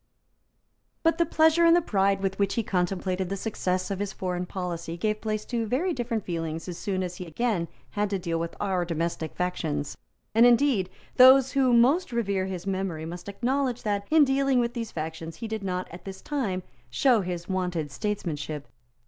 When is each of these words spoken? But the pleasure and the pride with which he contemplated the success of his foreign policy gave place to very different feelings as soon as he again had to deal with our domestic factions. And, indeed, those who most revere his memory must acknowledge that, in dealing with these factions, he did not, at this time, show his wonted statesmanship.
But 1.03 1.19
the 1.19 1.27
pleasure 1.27 1.63
and 1.63 1.75
the 1.75 1.79
pride 1.83 2.21
with 2.21 2.39
which 2.39 2.55
he 2.55 2.63
contemplated 2.63 3.29
the 3.29 3.37
success 3.37 3.91
of 3.91 3.99
his 3.99 4.13
foreign 4.13 4.47
policy 4.47 4.97
gave 4.97 5.21
place 5.21 5.45
to 5.45 5.67
very 5.67 5.93
different 5.93 6.25
feelings 6.25 6.67
as 6.67 6.79
soon 6.79 7.03
as 7.03 7.17
he 7.17 7.27
again 7.27 7.67
had 7.91 8.09
to 8.09 8.17
deal 8.17 8.39
with 8.39 8.55
our 8.59 8.83
domestic 8.83 9.35
factions. 9.35 9.95
And, 10.33 10.43
indeed, 10.43 10.89
those 11.17 11.51
who 11.51 11.71
most 11.71 12.11
revere 12.11 12.47
his 12.47 12.65
memory 12.65 13.05
must 13.05 13.29
acknowledge 13.29 13.83
that, 13.83 14.07
in 14.09 14.25
dealing 14.25 14.59
with 14.59 14.73
these 14.73 14.91
factions, 14.91 15.35
he 15.35 15.47
did 15.47 15.63
not, 15.63 15.87
at 15.91 16.03
this 16.05 16.19
time, 16.23 16.63
show 16.89 17.21
his 17.21 17.47
wonted 17.47 17.91
statesmanship. 17.91 18.67